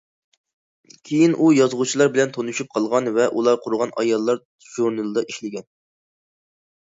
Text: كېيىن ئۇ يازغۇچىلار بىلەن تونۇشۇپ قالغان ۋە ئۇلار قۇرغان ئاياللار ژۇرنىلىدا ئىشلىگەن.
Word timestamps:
كېيىن 1.09 1.35
ئۇ 1.41 1.49
يازغۇچىلار 1.55 2.09
بىلەن 2.15 2.31
تونۇشۇپ 2.37 2.71
قالغان 2.77 3.09
ۋە 3.17 3.27
ئۇلار 3.35 3.59
قۇرغان 3.65 3.93
ئاياللار 4.03 4.41
ژۇرنىلىدا 4.69 5.25
ئىشلىگەن. 5.29 5.69